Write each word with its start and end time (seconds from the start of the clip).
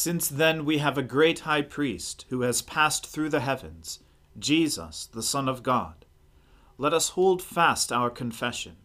Since 0.00 0.28
then 0.28 0.64
we 0.64 0.78
have 0.78 0.96
a 0.96 1.02
great 1.02 1.40
high 1.40 1.62
priest 1.62 2.24
who 2.28 2.42
has 2.42 2.62
passed 2.62 3.04
through 3.04 3.30
the 3.30 3.40
heavens, 3.40 3.98
Jesus, 4.38 5.06
the 5.06 5.24
Son 5.24 5.48
of 5.48 5.64
God. 5.64 6.06
Let 6.78 6.94
us 6.94 7.08
hold 7.08 7.42
fast 7.42 7.90
our 7.90 8.08
confession. 8.08 8.76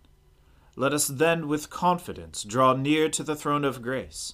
Let 0.75 0.91
us 0.91 1.07
then 1.07 1.47
with 1.47 1.69
confidence 1.69 2.43
draw 2.43 2.73
near 2.73 3.09
to 3.09 3.21
the 3.21 3.35
throne 3.35 3.63
of 3.63 3.83
grace, 3.83 4.33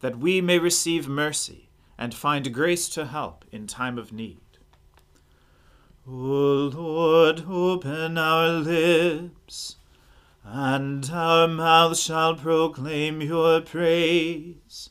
that 0.00 0.18
we 0.18 0.42
may 0.42 0.58
receive 0.58 1.08
mercy 1.08 1.70
and 1.96 2.12
find 2.12 2.52
grace 2.52 2.90
to 2.90 3.06
help 3.06 3.46
in 3.50 3.66
time 3.66 3.96
of 3.96 4.12
need. 4.12 4.58
O 6.06 6.10
Lord, 6.74 7.44
open 7.48 8.18
our 8.18 8.48
lips, 8.48 9.76
and 10.44 11.08
our 11.10 11.48
mouth 11.48 11.96
shall 11.96 12.34
proclaim 12.36 13.22
your 13.22 13.62
praise. 13.62 14.90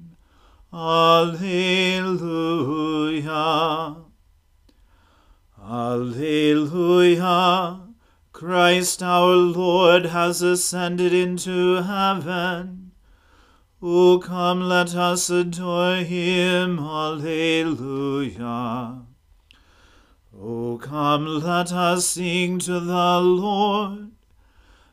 Alleluia. 0.73 2.45
Alleluia. 5.61 7.01
Christ 8.31 9.03
our 9.03 9.35
Lord 9.35 10.05
has 10.05 10.41
ascended 10.41 11.13
into 11.13 11.81
heaven. 11.81 12.93
O 13.81 14.19
come, 14.19 14.61
let 14.61 14.95
us 14.95 15.29
adore 15.29 15.97
him. 15.97 16.79
Alleluia. 16.79 18.31
O 20.33 20.77
come, 20.81 21.25
let 21.25 21.73
us 21.73 22.07
sing 22.07 22.59
to 22.59 22.79
the 22.79 23.19
Lord. 23.19 24.10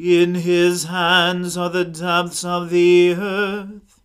In 0.00 0.36
his 0.36 0.84
hands 0.84 1.56
are 1.56 1.70
the 1.70 1.84
depths 1.84 2.44
of 2.44 2.70
the 2.70 3.14
earth, 3.14 4.00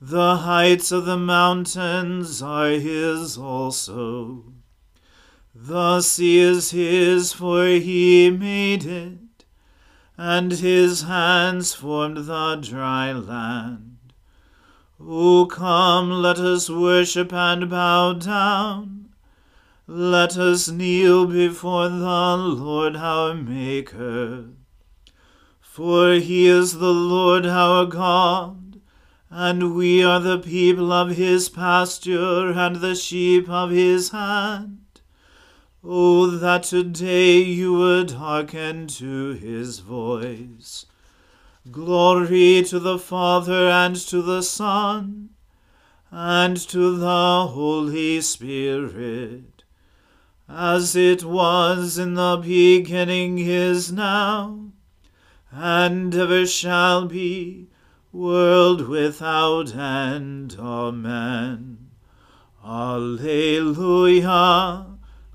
the 0.00 0.36
heights 0.36 0.92
of 0.92 1.04
the 1.04 1.16
mountains 1.16 2.40
are 2.40 2.68
his 2.68 3.36
also. 3.36 4.44
The 5.52 6.00
sea 6.00 6.38
is 6.38 6.70
his, 6.70 7.32
for 7.32 7.66
he 7.66 8.30
made 8.30 8.84
it, 8.84 9.44
and 10.16 10.52
his 10.52 11.02
hands 11.02 11.74
formed 11.74 12.26
the 12.26 12.54
dry 12.62 13.10
land. 13.10 14.12
O 15.00 15.46
come, 15.46 16.22
let 16.22 16.38
us 16.38 16.70
worship 16.70 17.32
and 17.32 17.68
bow 17.68 18.12
down. 18.12 19.08
Let 19.88 20.36
us 20.36 20.68
kneel 20.68 21.26
before 21.26 21.88
the 21.88 22.36
Lord 22.36 22.94
our 22.94 23.34
Maker. 23.34 24.55
For 25.76 26.14
he 26.14 26.46
is 26.46 26.78
the 26.78 26.94
Lord 26.94 27.44
our 27.44 27.84
God, 27.84 28.80
and 29.28 29.76
we 29.76 30.02
are 30.02 30.20
the 30.20 30.38
people 30.38 30.90
of 30.90 31.16
his 31.16 31.50
pasture 31.50 32.50
and 32.52 32.76
the 32.76 32.94
sheep 32.94 33.46
of 33.50 33.72
his 33.72 34.08
hand. 34.08 35.02
Oh, 35.84 36.28
that 36.28 36.62
today 36.62 37.40
you 37.42 37.74
would 37.74 38.12
hearken 38.12 38.86
to 38.86 39.32
his 39.34 39.80
voice. 39.80 40.86
Glory 41.70 42.62
to 42.68 42.78
the 42.78 42.98
Father 42.98 43.68
and 43.68 43.96
to 43.96 44.22
the 44.22 44.42
Son 44.42 45.28
and 46.10 46.56
to 46.56 46.96
the 46.96 47.48
Holy 47.48 48.22
Spirit, 48.22 49.64
as 50.48 50.96
it 50.96 51.22
was 51.22 51.98
in 51.98 52.14
the 52.14 52.38
beginning 52.42 53.38
is 53.40 53.92
now 53.92 54.65
and 55.50 56.14
ever 56.14 56.46
shall 56.46 57.06
be, 57.06 57.68
world 58.12 58.88
without 58.88 59.74
end. 59.74 60.56
Amen. 60.58 61.90
Alleluia. 62.64 64.06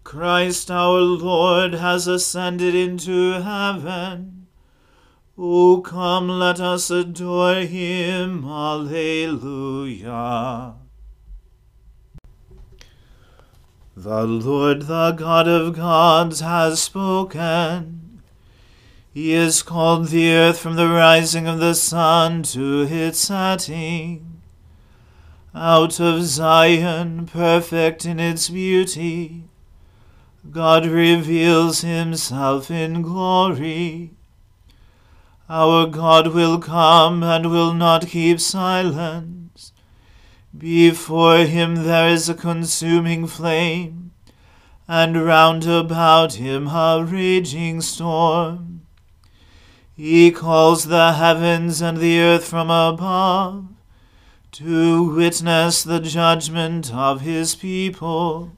Christ 0.03 0.69
our 0.71 0.99
Lord 0.99 1.75
has 1.75 2.07
ascended 2.07 2.75
into 2.75 3.41
heaven. 3.41 4.47
O 5.37 5.81
come, 5.81 6.27
let 6.27 6.59
us 6.59 6.91
adore 6.91 7.61
him. 7.61 8.43
Alleluia. 8.45 9.53
The 13.95 14.23
Lord, 14.23 14.83
the 14.83 15.11
God 15.11 15.47
of 15.47 15.75
gods, 15.75 16.39
has 16.41 16.81
spoken. 16.81 18.10
He 19.13 19.31
has 19.31 19.61
called 19.61 20.07
the 20.07 20.31
earth 20.31 20.57
from 20.59 20.77
the 20.77 20.87
rising 20.87 21.45
of 21.45 21.59
the 21.59 21.75
sun 21.75 22.43
to 22.43 22.83
its 22.83 23.19
setting. 23.19 24.41
Out 25.53 25.99
of 25.99 26.23
Zion, 26.23 27.25
perfect 27.25 28.05
in 28.05 28.21
its 28.21 28.47
beauty, 28.47 29.43
God 30.49 30.85
reveals 30.85 31.81
himself 31.81 32.71
in 32.71 33.01
glory. 33.01 34.11
Our 35.49 35.87
God 35.87 36.27
will 36.27 36.57
come 36.59 37.21
and 37.21 37.51
will 37.51 37.73
not 37.73 38.07
keep 38.07 38.39
silence. 38.39 39.73
Before 40.57 41.39
him 41.39 41.83
there 41.83 42.07
is 42.07 42.29
a 42.29 42.33
consuming 42.33 43.27
flame, 43.27 44.11
and 44.87 45.21
round 45.21 45.67
about 45.67 46.35
him 46.35 46.67
a 46.67 47.05
raging 47.05 47.81
storm. 47.81 48.80
He 50.03 50.31
calls 50.31 50.85
the 50.85 51.13
heavens 51.13 51.79
and 51.79 51.99
the 51.99 52.19
earth 52.19 52.45
from 52.45 52.71
above 52.71 53.65
to 54.53 55.03
witness 55.15 55.83
the 55.83 55.99
judgment 55.99 56.91
of 56.91 57.21
his 57.21 57.53
people. 57.53 58.53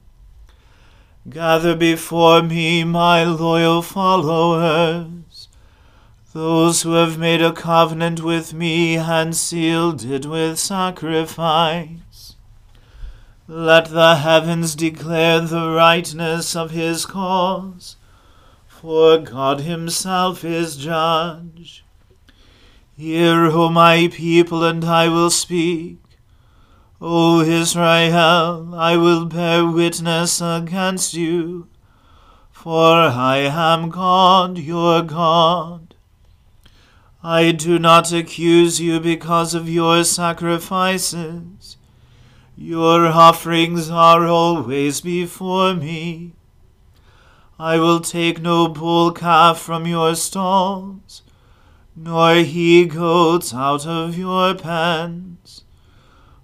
Gather 1.28 1.76
before 1.76 2.42
me 2.42 2.82
my 2.82 3.24
loyal 3.24 3.82
followers, 3.82 5.48
those 6.32 6.80
who 6.80 6.92
have 6.92 7.18
made 7.18 7.42
a 7.42 7.52
covenant 7.52 8.22
with 8.22 8.54
me 8.54 8.96
and 8.96 9.36
sealed 9.36 10.02
it 10.02 10.24
with 10.24 10.58
sacrifice. 10.58 12.36
Let 13.46 13.90
the 13.90 14.16
heavens 14.16 14.74
declare 14.74 15.40
the 15.42 15.72
rightness 15.72 16.56
of 16.56 16.70
his 16.70 17.04
cause 17.04 17.96
for 18.84 19.16
God 19.16 19.60
himself 19.60 20.44
is 20.44 20.76
judge. 20.76 21.82
Hear, 22.94 23.46
O 23.46 23.70
my 23.70 24.10
people, 24.12 24.62
and 24.62 24.84
I 24.84 25.08
will 25.08 25.30
speak. 25.30 25.96
O 27.00 27.40
Israel, 27.40 28.74
I 28.74 28.98
will 28.98 29.24
bear 29.24 29.64
witness 29.64 30.42
against 30.42 31.14
you, 31.14 31.66
for 32.52 32.92
I 32.94 33.38
am 33.38 33.88
God, 33.88 34.58
your 34.58 35.00
God. 35.00 35.94
I 37.22 37.52
do 37.52 37.78
not 37.78 38.12
accuse 38.12 38.82
you 38.82 39.00
because 39.00 39.54
of 39.54 39.66
your 39.66 40.04
sacrifices. 40.04 41.78
Your 42.54 43.06
offerings 43.06 43.88
are 43.88 44.26
always 44.26 45.00
before 45.00 45.72
me. 45.72 46.34
I 47.58 47.78
will 47.78 48.00
take 48.00 48.40
no 48.42 48.66
bull 48.66 49.12
calf 49.12 49.60
from 49.60 49.86
your 49.86 50.16
stalls, 50.16 51.22
nor 51.94 52.34
he 52.36 52.84
goats 52.86 53.54
out 53.54 53.86
of 53.86 54.18
your 54.18 54.54
pens. 54.56 55.64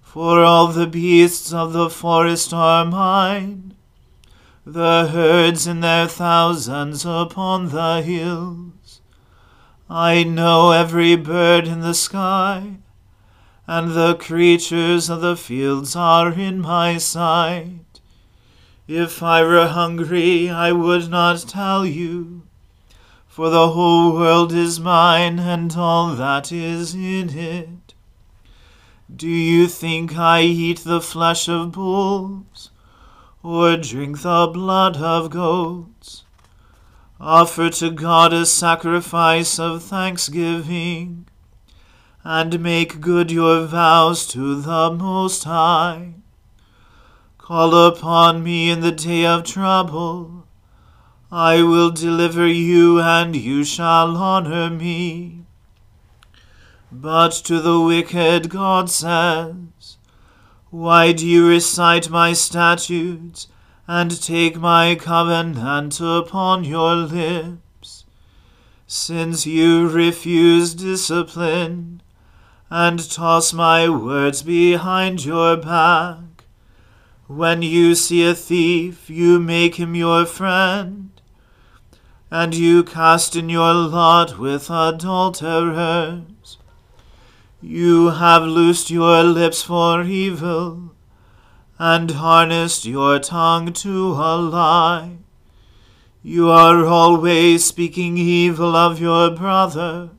For 0.01 0.43
all 0.43 0.67
the 0.67 0.87
beasts 0.87 1.51
of 1.51 1.73
the 1.73 1.89
forest 1.89 2.53
are 2.53 2.85
mine, 2.85 3.75
the 4.65 5.09
herds 5.11 5.67
in 5.67 5.81
their 5.81 6.07
thousands 6.07 7.05
upon 7.05 7.69
the 7.69 8.01
hills. 8.01 9.01
I 9.89 10.23
know 10.23 10.71
every 10.71 11.17
bird 11.17 11.67
in 11.67 11.81
the 11.81 11.93
sky, 11.93 12.77
and 13.67 13.91
the 13.91 14.15
creatures 14.15 15.09
of 15.09 15.19
the 15.19 15.35
fields 15.35 15.93
are 15.95 16.31
in 16.31 16.61
my 16.61 16.97
sight. 16.97 17.90
If 18.93 19.23
I 19.23 19.41
were 19.43 19.67
hungry, 19.67 20.49
I 20.49 20.73
would 20.73 21.09
not 21.09 21.45
tell 21.47 21.85
you, 21.85 22.41
for 23.25 23.49
the 23.49 23.69
whole 23.69 24.11
world 24.11 24.51
is 24.51 24.81
mine, 24.81 25.39
and 25.39 25.73
all 25.77 26.13
that 26.15 26.51
is 26.51 26.93
in 26.93 27.29
it. 27.29 27.93
Do 29.15 29.29
you 29.29 29.69
think 29.69 30.17
I 30.17 30.41
eat 30.41 30.79
the 30.79 30.99
flesh 30.99 31.47
of 31.47 31.71
bulls, 31.71 32.71
or 33.41 33.77
drink 33.77 34.23
the 34.23 34.47
blood 34.53 34.97
of 34.97 35.29
goats? 35.29 36.25
Offer 37.17 37.69
to 37.69 37.91
God 37.91 38.33
a 38.33 38.45
sacrifice 38.45 39.57
of 39.57 39.83
thanksgiving, 39.83 41.27
and 42.25 42.59
make 42.59 42.99
good 42.99 43.31
your 43.31 43.65
vows 43.67 44.27
to 44.33 44.59
the 44.59 44.91
Most 44.91 45.45
High. 45.45 46.15
Call 47.51 47.75
upon 47.75 48.43
me 48.43 48.69
in 48.69 48.79
the 48.79 48.93
day 48.93 49.25
of 49.25 49.43
trouble. 49.43 50.47
I 51.29 51.61
will 51.63 51.91
deliver 51.91 52.47
you, 52.47 53.01
and 53.01 53.35
you 53.35 53.65
shall 53.65 54.15
honor 54.15 54.69
me. 54.69 55.41
But 56.89 57.31
to 57.47 57.59
the 57.59 57.81
wicked 57.81 58.49
God 58.49 58.89
says, 58.89 59.97
Why 60.69 61.11
do 61.11 61.27
you 61.27 61.45
recite 61.45 62.09
my 62.09 62.31
statutes, 62.31 63.49
and 63.85 64.23
take 64.23 64.55
my 64.55 64.95
covenant 64.95 65.99
upon 65.99 66.63
your 66.63 66.95
lips? 66.95 68.05
Since 68.87 69.45
you 69.45 69.89
refuse 69.89 70.73
discipline, 70.73 72.01
and 72.69 73.11
toss 73.11 73.51
my 73.51 73.89
words 73.89 74.41
behind 74.41 75.25
your 75.25 75.57
back, 75.57 76.30
when 77.37 77.61
you 77.61 77.95
see 77.95 78.27
a 78.27 78.35
thief, 78.35 79.09
you 79.09 79.39
make 79.39 79.75
him 79.75 79.95
your 79.95 80.25
friend, 80.25 81.09
and 82.29 82.53
you 82.53 82.83
cast 82.83 83.35
in 83.37 83.47
your 83.47 83.73
lot 83.73 84.37
with 84.37 84.69
adulterers. 84.69 86.57
You 87.61 88.09
have 88.09 88.43
loosed 88.43 88.89
your 88.89 89.23
lips 89.23 89.63
for 89.63 90.03
evil, 90.03 90.93
and 91.79 92.11
harnessed 92.11 92.85
your 92.85 93.17
tongue 93.19 93.71
to 93.73 94.11
a 94.11 94.35
lie. 94.35 95.17
You 96.21 96.49
are 96.49 96.85
always 96.85 97.63
speaking 97.63 98.17
evil 98.17 98.75
of 98.75 98.99
your 98.99 99.31
brother, 99.31 100.09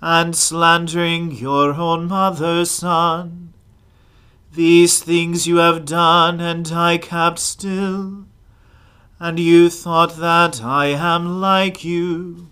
and 0.00 0.34
slandering 0.34 1.30
your 1.30 1.74
own 1.74 2.08
mother's 2.08 2.70
son. 2.70 3.52
These 4.56 5.00
things 5.00 5.46
you 5.46 5.56
have 5.56 5.84
done, 5.84 6.40
and 6.40 6.72
I 6.72 6.96
kept 6.96 7.38
still, 7.38 8.24
and 9.20 9.38
you 9.38 9.68
thought 9.68 10.16
that 10.16 10.64
I 10.64 10.86
am 10.86 11.42
like 11.42 11.84
you. 11.84 12.48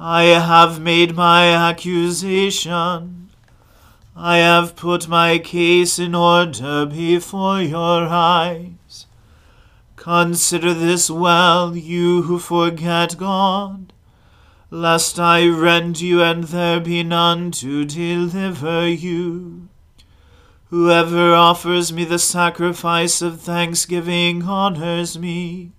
I 0.00 0.24
have 0.24 0.80
made 0.80 1.14
my 1.14 1.52
accusation. 1.52 3.30
I 4.16 4.38
have 4.38 4.74
put 4.74 5.06
my 5.06 5.38
case 5.38 6.00
in 6.00 6.16
order 6.16 6.86
before 6.86 7.62
your 7.62 8.08
eyes. 8.08 9.06
Consider 9.94 10.74
this 10.74 11.08
well, 11.08 11.76
you 11.76 12.22
who 12.22 12.40
forget 12.40 13.16
God, 13.16 13.92
lest 14.72 15.20
I 15.20 15.46
rend 15.46 16.00
you 16.00 16.20
and 16.20 16.42
there 16.42 16.80
be 16.80 17.04
none 17.04 17.52
to 17.52 17.84
deliver 17.84 18.88
you. 18.88 19.69
Whoever 20.70 21.34
offers 21.34 21.92
me 21.92 22.04
the 22.04 22.20
sacrifice 22.20 23.22
of 23.22 23.40
thanksgiving 23.40 24.44
honors 24.44 25.18
me. 25.18 25.72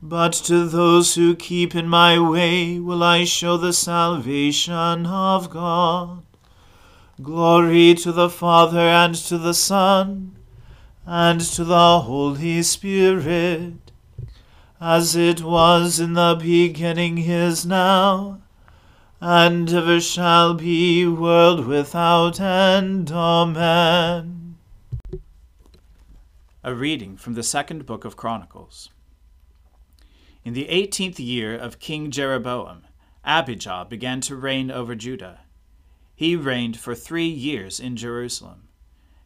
But 0.00 0.34
to 0.44 0.68
those 0.68 1.16
who 1.16 1.34
keep 1.34 1.74
in 1.74 1.88
my 1.88 2.16
way 2.16 2.78
will 2.78 3.02
I 3.02 3.24
show 3.24 3.56
the 3.56 3.72
salvation 3.72 5.04
of 5.04 5.50
God. 5.50 6.22
Glory 7.20 7.94
to 7.96 8.12
the 8.12 8.30
Father 8.30 8.78
and 8.78 9.16
to 9.16 9.36
the 9.36 9.54
Son 9.54 10.36
and 11.04 11.40
to 11.40 11.64
the 11.64 12.02
Holy 12.02 12.62
Spirit, 12.62 13.90
as 14.80 15.16
it 15.16 15.42
was 15.42 15.98
in 15.98 16.12
the 16.12 16.38
beginning 16.40 17.18
is 17.18 17.66
now, 17.66 18.40
and 19.20 19.72
ever 19.72 20.00
shall 20.00 20.54
be, 20.54 21.06
world 21.06 21.66
without 21.66 22.40
end. 22.40 23.10
Amen. 23.10 24.56
A 26.62 26.74
reading 26.74 27.16
from 27.16 27.34
the 27.34 27.42
second 27.42 27.86
book 27.86 28.04
of 28.04 28.16
Chronicles. 28.16 28.90
In 30.44 30.54
the 30.54 30.68
eighteenth 30.68 31.20
year 31.20 31.56
of 31.56 31.78
King 31.78 32.10
Jeroboam, 32.10 32.84
Abijah 33.24 33.86
began 33.88 34.20
to 34.22 34.36
reign 34.36 34.70
over 34.70 34.94
Judah. 34.94 35.40
He 36.14 36.34
reigned 36.34 36.78
for 36.78 36.94
three 36.94 37.28
years 37.28 37.78
in 37.78 37.96
Jerusalem. 37.96 38.68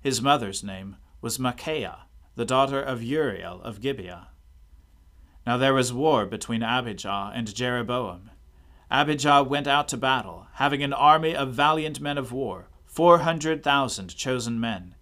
His 0.01 0.21
mother's 0.21 0.65
name 0.65 0.97
was 1.21 1.39
Micaiah, 1.39 2.07
the 2.35 2.45
daughter 2.45 2.83
of 2.83 3.03
Uriel 3.03 3.63
of 3.63 3.81
Gibeah. 3.81 4.29
Now 5.47 5.57
there 5.57 5.75
was 5.75 5.93
war 5.93 6.27
between 6.27 6.63
Abijah 6.63 7.33
and 7.35 7.55
Jeroboam. 7.55 8.31
Abijah 8.95 9.43
went 9.45 9.67
out 9.67 9.89
to 9.89 9.97
battle, 9.97 10.49
having 10.57 10.83
an 10.83 10.93
army 10.93 11.35
of 11.35 11.55
valiant 11.55 11.99
men 11.99 12.19
of 12.19 12.31
war, 12.31 12.69
four 12.85 13.21
hundred 13.21 13.63
thousand 13.63 14.15
chosen 14.15 14.61
men. 14.61 14.97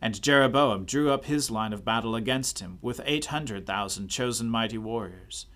And 0.00 0.22
Jeroboam 0.22 0.84
drew 0.84 1.10
up 1.10 1.24
his 1.24 1.50
line 1.50 1.72
of 1.72 1.84
battle 1.84 2.14
against 2.14 2.60
him 2.60 2.78
with 2.80 3.00
eight 3.04 3.26
hundred 3.26 3.66
thousand 3.66 4.10
chosen 4.10 4.48
mighty 4.48 4.78
warriors. 4.78 5.46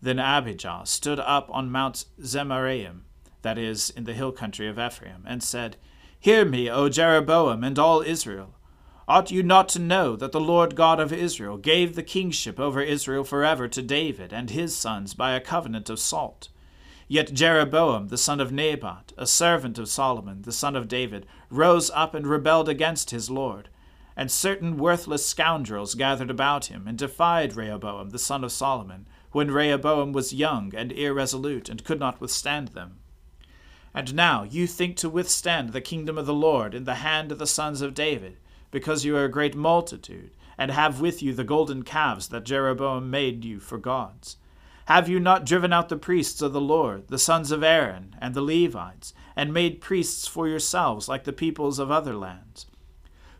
Then 0.00 0.20
Abijah 0.20 0.82
stood 0.84 1.18
up 1.18 1.50
on 1.50 1.72
Mount 1.72 2.04
Zemaraim, 2.20 3.00
that 3.42 3.58
is, 3.58 3.90
in 3.90 4.04
the 4.04 4.14
hill 4.14 4.30
country 4.30 4.68
of 4.68 4.78
Ephraim, 4.78 5.24
and 5.26 5.42
said, 5.42 5.76
Hear 6.20 6.44
me, 6.44 6.70
O 6.70 6.88
Jeroboam, 6.88 7.64
and 7.64 7.80
all 7.80 8.00
Israel. 8.00 8.54
Ought 9.08 9.32
you 9.32 9.42
not 9.42 9.68
to 9.70 9.80
know 9.80 10.14
that 10.14 10.30
the 10.30 10.38
Lord 10.38 10.76
God 10.76 11.00
of 11.00 11.12
Israel 11.12 11.56
gave 11.56 11.96
the 11.96 12.04
kingship 12.04 12.60
over 12.60 12.80
Israel 12.80 13.24
forever 13.24 13.66
to 13.66 13.82
David 13.82 14.32
and 14.32 14.50
his 14.50 14.76
sons 14.76 15.14
by 15.14 15.32
a 15.32 15.40
covenant 15.40 15.90
of 15.90 15.98
salt? 15.98 16.50
Yet 17.08 17.32
Jeroboam 17.32 18.08
the 18.08 18.18
son 18.18 18.40
of 18.40 18.52
Nebat, 18.52 19.12
a 19.16 19.26
servant 19.26 19.78
of 19.78 19.88
Solomon 19.88 20.42
the 20.42 20.52
son 20.52 20.76
of 20.76 20.86
David, 20.86 21.26
rose 21.50 21.90
up 21.94 22.14
and 22.14 22.26
rebelled 22.26 22.68
against 22.68 23.10
his 23.10 23.30
Lord 23.30 23.68
and 24.18 24.32
certain 24.32 24.76
worthless 24.76 25.24
scoundrels 25.24 25.94
gathered 25.94 26.28
about 26.28 26.66
him 26.66 26.88
and 26.88 26.98
defied 26.98 27.54
Rehoboam 27.54 28.10
the 28.10 28.18
son 28.18 28.42
of 28.42 28.50
Solomon, 28.50 29.06
when 29.30 29.52
Rehoboam 29.52 30.10
was 30.10 30.32
young 30.32 30.74
and 30.74 30.90
irresolute 30.90 31.68
and 31.68 31.84
could 31.84 32.00
not 32.00 32.20
withstand 32.20 32.68
them. 32.68 32.98
And 33.94 34.16
now 34.16 34.42
you 34.42 34.66
think 34.66 34.96
to 34.96 35.08
withstand 35.08 35.72
the 35.72 35.80
kingdom 35.80 36.18
of 36.18 36.26
the 36.26 36.34
Lord 36.34 36.74
in 36.74 36.82
the 36.82 36.96
hand 36.96 37.30
of 37.30 37.38
the 37.38 37.46
sons 37.46 37.80
of 37.80 37.94
David, 37.94 38.38
because 38.72 39.04
you 39.04 39.16
are 39.16 39.24
a 39.24 39.30
great 39.30 39.54
multitude, 39.54 40.32
and 40.58 40.72
have 40.72 41.00
with 41.00 41.22
you 41.22 41.32
the 41.32 41.44
golden 41.44 41.84
calves 41.84 42.26
that 42.30 42.44
Jeroboam 42.44 43.10
made 43.10 43.44
you 43.44 43.60
for 43.60 43.78
gods. 43.78 44.36
Have 44.88 45.06
you 45.06 45.20
not 45.20 45.44
driven 45.44 45.70
out 45.70 45.90
the 45.90 45.98
priests 45.98 46.40
of 46.40 46.54
the 46.54 46.62
Lord, 46.62 47.08
the 47.08 47.18
sons 47.18 47.52
of 47.52 47.62
Aaron, 47.62 48.16
and 48.22 48.32
the 48.32 48.40
Levites, 48.40 49.12
and 49.36 49.52
made 49.52 49.82
priests 49.82 50.26
for 50.26 50.48
yourselves 50.48 51.10
like 51.10 51.24
the 51.24 51.32
peoples 51.34 51.78
of 51.78 51.90
other 51.90 52.14
lands? 52.14 52.64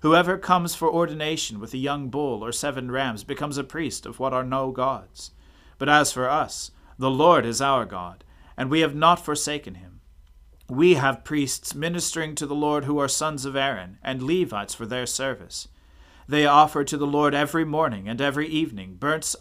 Whoever 0.00 0.36
comes 0.36 0.74
for 0.74 0.92
ordination 0.92 1.58
with 1.58 1.72
a 1.72 1.78
young 1.78 2.10
bull 2.10 2.44
or 2.44 2.52
seven 2.52 2.90
rams 2.90 3.24
becomes 3.24 3.56
a 3.56 3.64
priest 3.64 4.04
of 4.04 4.18
what 4.18 4.34
are 4.34 4.44
no 4.44 4.72
gods. 4.72 5.30
But 5.78 5.88
as 5.88 6.12
for 6.12 6.28
us, 6.28 6.70
the 6.98 7.08
Lord 7.08 7.46
is 7.46 7.62
our 7.62 7.86
God, 7.86 8.24
and 8.54 8.68
we 8.68 8.80
have 8.80 8.94
not 8.94 9.24
forsaken 9.24 9.76
him. 9.76 10.02
We 10.68 10.96
have 10.96 11.24
priests 11.24 11.74
ministering 11.74 12.34
to 12.34 12.46
the 12.46 12.54
Lord 12.54 12.84
who 12.84 12.98
are 12.98 13.08
sons 13.08 13.46
of 13.46 13.56
Aaron, 13.56 13.96
and 14.02 14.22
Levites 14.22 14.74
for 14.74 14.84
their 14.84 15.06
service. 15.06 15.66
They 16.28 16.44
offer 16.44 16.84
to 16.84 16.98
the 16.98 17.06
Lord 17.06 17.34
every 17.34 17.64
morning 17.64 18.06
and 18.06 18.20
every 18.20 18.48
evening 18.48 18.96
burnt 18.96 19.34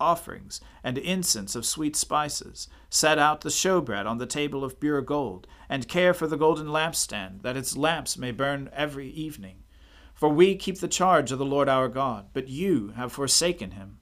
offerings 0.00 0.60
and 0.84 0.98
incense 0.98 1.54
of 1.54 1.66
sweet 1.66 1.96
spices, 1.96 2.68
set 2.90 3.18
out 3.18 3.40
the 3.40 3.48
showbread 3.48 4.06
on 4.06 4.18
the 4.18 4.26
table 4.26 4.64
of 4.64 4.80
pure 4.80 5.00
gold, 5.00 5.46
and 5.68 5.88
care 5.88 6.14
for 6.14 6.26
the 6.26 6.36
golden 6.36 6.68
lampstand, 6.68 7.42
that 7.42 7.56
its 7.56 7.76
lamps 7.76 8.16
may 8.16 8.30
burn 8.30 8.70
every 8.72 9.08
evening. 9.10 9.64
For 10.14 10.28
we 10.28 10.56
keep 10.56 10.78
the 10.78 10.88
charge 10.88 11.30
of 11.30 11.38
the 11.38 11.44
Lord 11.44 11.68
our 11.68 11.88
God, 11.88 12.26
but 12.32 12.48
you 12.48 12.92
have 12.96 13.12
forsaken 13.12 13.72
him. 13.72 13.98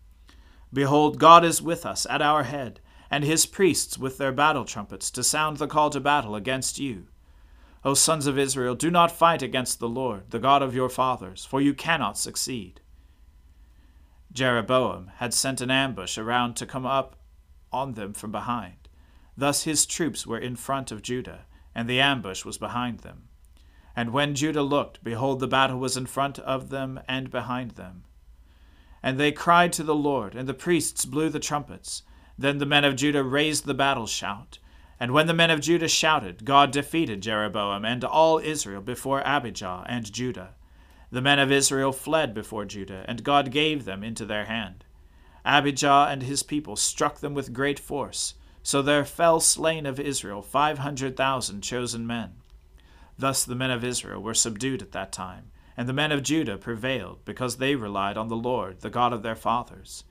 Behold, 0.73 1.19
God 1.19 1.45
is 1.45 1.63
with 1.63 1.85
us 1.87 2.07
at 2.09 2.23
our 2.23 2.45
head, 2.45 2.81
and 3.11 3.23
his 3.25 3.47
priests 3.47 3.99
with 3.99 4.19
their 4.19 4.33
battle 4.33 4.65
trumpets 4.65 5.11
to 5.13 5.23
sound 5.23 5.59
the 5.59 5.67
call 5.67 5.91
to 5.91 6.01
battle 6.01 6.35
against 6.35 6.79
you. 6.79 7.07
O 7.85 7.95
sons 7.95 8.27
of 8.27 8.39
Israel, 8.39 8.75
do 8.75 8.91
not 8.91 9.13
fight 9.13 9.43
against 9.43 9.79
the 9.79 9.89
Lord, 9.89 10.31
the 10.31 10.41
God 10.41 10.61
of 10.63 10.75
your 10.75 10.89
fathers, 10.89 11.45
for 11.45 11.61
you 11.61 11.73
cannot 11.73 12.19
succeed. 12.19 12.81
Jeroboam 14.37 15.11
had 15.17 15.33
sent 15.33 15.61
an 15.61 15.71
ambush 15.71 16.19
around 16.19 16.55
to 16.57 16.67
come 16.67 16.85
up 16.85 17.17
on 17.73 17.95
them 17.95 18.13
from 18.13 18.31
behind. 18.31 18.89
Thus 19.37 19.65
his 19.65 19.87
troops 19.87 20.27
were 20.27 20.39
in 20.39 20.57
front 20.57 20.93
of 20.93 21.03
Judah, 21.03 21.47
and 21.75 21.89
the 21.89 22.01
ambush 22.01 22.45
was 22.45 22.59
behind 22.59 23.01
them. 23.01 23.29
And 23.97 24.13
when 24.13 24.35
Judah 24.35 24.63
looked, 24.63 25.03
behold, 25.03 25.41
the 25.41 25.49
battle 25.49 25.79
was 25.79 25.97
in 25.97 26.05
front 26.05 26.39
of 26.41 26.69
them 26.69 27.01
and 27.09 27.31
behind 27.31 27.73
them. 27.73 28.05
And 29.03 29.19
they 29.19 29.33
cried 29.33 29.73
to 29.75 29.83
the 29.83 29.95
Lord, 29.95 30.35
and 30.35 30.47
the 30.47 30.55
priests 30.55 31.07
blew 31.07 31.31
the 31.31 31.41
trumpets. 31.41 32.03
Then 32.37 32.59
the 32.59 32.67
men 32.67 32.85
of 32.85 32.97
Judah 32.97 33.23
raised 33.23 33.65
the 33.65 33.73
battle 33.73 34.07
shout. 34.07 34.59
And 35.01 35.13
when 35.13 35.27
the 35.27 35.35
men 35.35 35.51
of 35.51 35.61
Judah 35.63 35.89
shouted, 35.89 36.45
God 36.45 36.73
defeated 36.73 37.23
Jeroboam 37.23 37.87
and 37.87 38.05
all 38.05 38.39
Israel 38.39 38.83
before 38.83 39.23
Abijah 39.27 39.85
and 39.89 40.13
Judah. 40.13 40.56
The 41.17 41.23
men 41.23 41.39
of 41.39 41.51
Israel 41.51 41.93
fled 41.93 42.35
before 42.35 42.67
Judah, 42.67 43.03
and 43.09 43.25
God 43.25 43.51
gave 43.51 43.87
them 43.87 44.05
into 44.05 44.27
their 44.27 44.45
hand. 44.45 44.85
Abijah 45.47 46.09
and 46.11 46.23
his 46.23 46.43
people 46.43 46.77
struck 46.77 47.21
them 47.21 47.33
with 47.33 47.55
great 47.55 47.79
force, 47.79 48.35
so 48.63 48.83
there 48.83 49.03
fell 49.03 49.41
slain 49.41 49.87
of 49.87 49.99
Israel 49.99 50.43
five 50.43 50.81
hundred 50.81 51.17
thousand 51.17 51.63
chosen 51.63 52.07
men. 52.07 52.35
Thus 53.19 53.47
the 53.47 53.55
men 53.55 53.71
of 53.71 53.83
Israel 53.83 54.23
were 54.23 54.35
subdued 54.35 54.83
at 54.83 54.93
that 54.93 55.11
time, 55.11 55.53
and 55.75 55.89
the 55.89 55.95
men 55.95 56.13
of 56.13 56.23
Judah 56.23 56.59
prevailed, 56.59 57.25
because 57.25 57.57
they 57.57 57.77
relied 57.77 58.19
on 58.19 58.29
the 58.29 58.37
Lord, 58.37 58.83
the 58.83 58.91
God 58.91 59.15
of 59.15 59.23
their 59.23 59.35
fathers. 59.35 60.05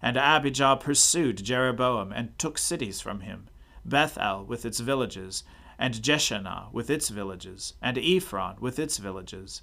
And 0.00 0.16
Abijah 0.16 0.78
pursued 0.80 1.44
Jeroboam, 1.44 2.12
and 2.12 2.38
took 2.38 2.56
cities 2.56 3.02
from 3.02 3.20
him 3.20 3.50
Bethel 3.84 4.42
with 4.42 4.64
its 4.64 4.80
villages, 4.80 5.44
and 5.78 5.96
Jeshanah 5.96 6.72
with 6.72 6.88
its 6.88 7.10
villages, 7.10 7.74
and 7.82 7.98
Ephron 7.98 8.56
with 8.58 8.78
its 8.78 8.96
villages. 8.96 9.60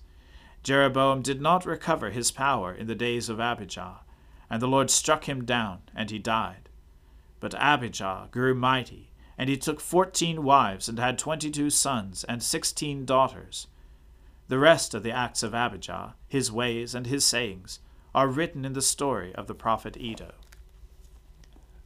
Jeroboam 0.63 1.21
did 1.21 1.41
not 1.41 1.65
recover 1.65 2.09
his 2.09 2.31
power 2.31 2.73
in 2.73 2.87
the 2.87 2.95
days 2.95 3.27
of 3.27 3.39
Abijah, 3.39 3.99
and 4.49 4.61
the 4.61 4.67
Lord 4.67 4.89
struck 4.89 5.27
him 5.27 5.43
down, 5.43 5.81
and 5.93 6.09
he 6.09 6.19
died. 6.19 6.69
But 7.41 7.53
Abijah 7.57 8.29
grew 8.31 8.55
mighty, 8.55 9.11
and 9.37 9.49
he 9.49 9.57
took 9.57 9.81
fourteen 9.81 10.41
wives, 10.43 10.87
and 10.87 10.97
had 10.97 11.19
twenty 11.19 11.51
two 11.51 11.69
sons, 11.69 12.23
and 12.23 12.41
sixteen 12.41 13.03
daughters. 13.03 13.67
The 14.47 14.59
rest 14.59 14.93
of 14.93 15.03
the 15.03 15.11
acts 15.11 15.43
of 15.43 15.53
Abijah, 15.53 16.15
his 16.27 16.51
ways, 16.51 16.95
and 16.95 17.07
his 17.07 17.25
sayings, 17.25 17.79
are 18.15 18.27
written 18.27 18.63
in 18.63 18.73
the 18.73 18.81
story 18.81 19.35
of 19.35 19.47
the 19.47 19.55
prophet 19.55 19.97
Iddo. 19.97 20.33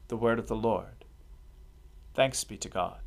The 0.10 0.18
word 0.18 0.38
of 0.38 0.48
the 0.48 0.56
Lord. 0.56 1.06
Thanks 2.14 2.44
be 2.44 2.58
to 2.58 2.70
God. 2.70 3.07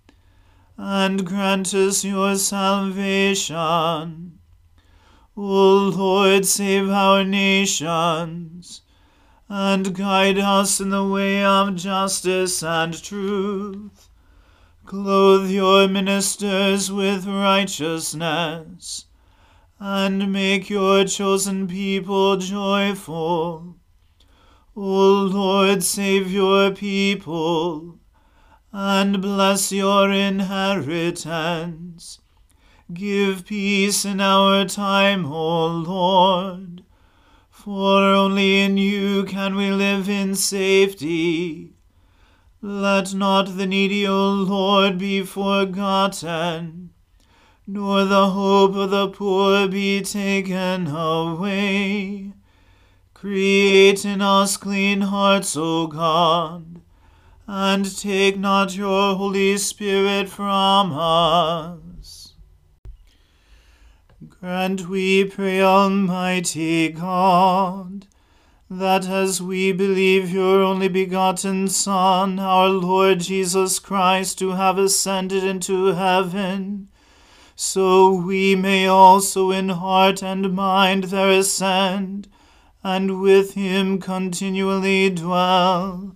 and 0.77 1.25
grant 1.25 1.73
us 1.73 2.03
your 2.03 2.35
salvation. 2.35 4.39
O 5.37 5.93
Lord, 5.95 6.45
save 6.45 6.89
our 6.89 7.23
nations, 7.23 8.81
and 9.47 9.95
guide 9.95 10.37
us 10.37 10.81
in 10.81 10.89
the 10.89 11.05
way 11.05 11.43
of 11.43 11.75
justice 11.75 12.61
and 12.61 13.01
truth. 13.01 14.09
Clothe 14.85 15.49
your 15.49 15.87
ministers 15.87 16.91
with 16.91 17.25
righteousness, 17.25 19.05
and 19.79 20.31
make 20.31 20.69
your 20.69 21.05
chosen 21.05 21.67
people 21.67 22.37
joyful. 22.37 23.77
O 24.75 25.29
Lord, 25.31 25.83
save 25.83 26.31
your 26.31 26.71
people 26.71 28.00
and 28.73 29.21
bless 29.21 29.71
your 29.71 30.11
inheritance. 30.11 32.19
Give 32.93 33.45
peace 33.45 34.05
in 34.05 34.19
our 34.19 34.65
time, 34.65 35.25
O 35.25 35.67
Lord. 35.67 36.83
For 37.49 38.01
only 38.01 38.61
in 38.61 38.77
you 38.77 39.23
can 39.23 39.55
we 39.55 39.71
live 39.71 40.09
in 40.09 40.35
safety. 40.35 41.73
Let 42.61 43.13
not 43.13 43.57
the 43.57 43.65
needy, 43.65 44.07
O 44.07 44.31
Lord, 44.31 44.97
be 44.97 45.23
forgotten, 45.23 46.91
nor 47.65 48.05
the 48.05 48.29
hope 48.29 48.75
of 48.75 48.91
the 48.91 49.09
poor 49.09 49.67
be 49.67 50.01
taken 50.01 50.87
away. 50.87 52.33
Create 53.13 54.05
in 54.05 54.21
us 54.21 54.57
clean 54.57 55.01
hearts, 55.01 55.55
O 55.57 55.87
God, 55.87 56.70
and 57.47 57.97
take 57.97 58.37
not 58.37 58.75
your 58.75 59.15
Holy 59.15 59.57
Spirit 59.57 60.29
from 60.29 60.93
us. 60.93 62.33
Grant, 64.27 64.87
we 64.87 65.25
pray, 65.25 65.61
Almighty 65.61 66.89
God, 66.89 68.07
that 68.69 69.07
as 69.07 69.41
we 69.41 69.71
believe 69.71 70.29
your 70.29 70.61
only 70.61 70.87
begotten 70.87 71.67
Son, 71.67 72.39
our 72.39 72.69
Lord 72.69 73.19
Jesus 73.19 73.79
Christ, 73.79 74.39
to 74.39 74.51
have 74.51 74.77
ascended 74.77 75.43
into 75.43 75.87
heaven, 75.87 76.89
so 77.55 78.13
we 78.13 78.55
may 78.55 78.87
also 78.87 79.51
in 79.51 79.69
heart 79.69 80.23
and 80.23 80.53
mind 80.53 81.05
there 81.05 81.31
ascend, 81.31 82.27
and 82.83 83.21
with 83.21 83.55
him 83.55 83.99
continually 83.99 85.09
dwell 85.09 86.15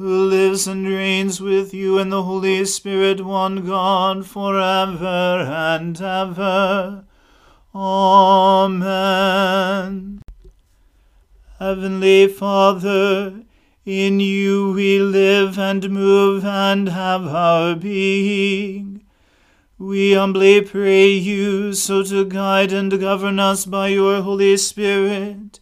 who 0.00 0.24
lives 0.24 0.66
and 0.66 0.88
reigns 0.88 1.42
with 1.42 1.74
you 1.74 1.98
in 1.98 2.08
the 2.08 2.22
Holy 2.22 2.64
Spirit, 2.64 3.20
one 3.22 3.66
God, 3.66 4.24
for 4.26 4.58
ever 4.58 5.44
and 5.46 6.00
ever. 6.00 7.04
Amen. 7.74 8.80
Heavenly 11.58 12.28
Father, 12.28 13.42
in 13.84 14.20
you 14.20 14.72
we 14.72 14.98
live 15.00 15.58
and 15.58 15.90
move 15.90 16.46
and 16.46 16.88
have 16.88 17.26
our 17.26 17.74
being. 17.74 19.04
We 19.76 20.14
humbly 20.14 20.62
pray 20.62 21.08
you 21.08 21.74
so 21.74 22.02
to 22.04 22.24
guide 22.24 22.72
and 22.72 22.98
govern 22.98 23.38
us 23.38 23.66
by 23.66 23.88
your 23.88 24.22
Holy 24.22 24.56
Spirit, 24.56 25.59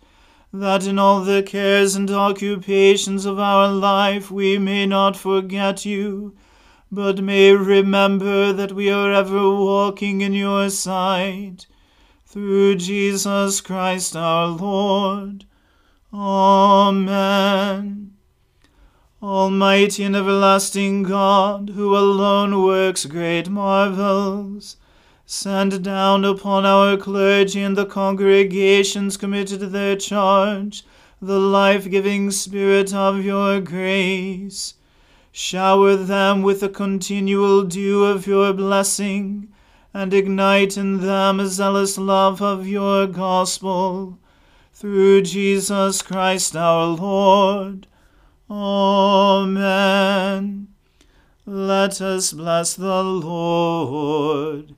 that 0.53 0.87
in 0.87 0.99
all 0.99 1.23
the 1.23 1.43
cares 1.43 1.95
and 1.95 2.11
occupations 2.11 3.27
of 3.27 3.39
our 3.39 3.69
life 3.69 4.31
we 4.31 4.59
may 4.59 4.87
not 4.87 5.17
forget 5.17 5.85
you, 5.85 6.35
but 6.91 7.23
may 7.23 7.53
remember 7.53 8.53
that 8.53 8.73
we 8.73 8.91
are 8.91 9.13
ever 9.13 9.51
walking 9.51 10.23
in 10.23 10.33
your 10.33 10.71
sight 10.71 11.67
through 12.25 12.77
Jesus 12.77 13.61
Christ 13.61 14.17
our 14.17 14.49
Lord. 14.49 15.45
Amen. 16.13 18.15
Almighty 19.23 20.05
and 20.05 20.17
everlasting 20.17 21.03
God, 21.03 21.71
who 21.71 21.97
alone 21.97 22.63
works 22.63 23.05
great 23.05 23.51
marvels, 23.51 24.77
send 25.31 25.85
down 25.85 26.25
upon 26.25 26.65
our 26.65 26.97
clergy 26.97 27.61
and 27.61 27.77
the 27.77 27.85
congregations 27.85 29.19
committed 29.19 29.61
to 29.61 29.67
their 29.67 29.95
charge 29.95 30.87
the 31.21 31.39
life 31.39 31.91
giving 31.91 32.31
Spirit 32.31 32.95
of 32.95 33.23
your 33.23 33.61
grace. 33.61 34.73
Shower 35.31 35.97
them 35.97 36.41
with 36.41 36.61
the 36.61 36.71
continual 36.71 37.65
dew 37.65 38.07
of 38.07 38.27
your 38.27 38.55
blessing 38.55 39.53
and 39.93 40.15
ignite 40.15 40.79
in 40.79 41.03
them 41.03 41.41
a 41.41 41.47
zealous 41.47 41.99
love 41.99 42.41
of 42.41 42.67
your 42.67 43.07
gospel. 43.07 44.19
Through 44.73 45.21
Jesus 45.23 46.01
Christ 46.01 46.57
our 46.57 46.87
Lord. 46.87 47.87
Amen. 48.51 49.89
Let 51.45 52.01
us 52.01 52.33
bless 52.33 52.73
the 52.73 53.05
Lord. 53.05 54.78